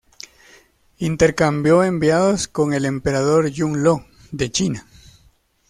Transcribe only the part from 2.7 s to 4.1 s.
el emperador Yung Lo